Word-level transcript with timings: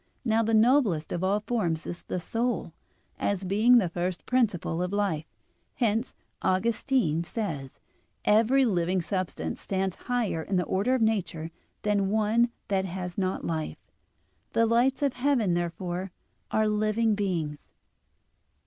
Now 0.25 0.41
the 0.41 0.55
noblest 0.55 1.11
of 1.11 1.23
all 1.23 1.41
forms 1.41 1.85
is 1.85 2.01
the 2.01 2.19
soul, 2.19 2.73
as 3.19 3.43
being 3.43 3.77
the 3.77 3.87
first 3.87 4.25
principle 4.25 4.81
of 4.81 4.91
life. 4.91 5.27
Hence 5.75 6.15
Augustine 6.41 7.21
(De 7.21 7.29
Vera 7.29 7.45
Relig. 7.45 7.51
xxix) 7.51 7.65
says: 7.67 7.79
"Every 8.25 8.65
living 8.65 9.01
substance 9.03 9.61
stands 9.61 9.95
higher 10.09 10.41
in 10.41 10.55
the 10.55 10.63
order 10.65 10.95
of 10.95 11.03
nature 11.03 11.51
than 11.83 12.09
one 12.09 12.49
that 12.69 12.85
has 12.85 13.15
not 13.15 13.45
life." 13.45 13.77
The 14.53 14.65
lights 14.65 15.03
of 15.03 15.13
heaven, 15.13 15.53
therefore, 15.53 16.11
are 16.49 16.67
living 16.67 17.13
beings. 17.13 17.59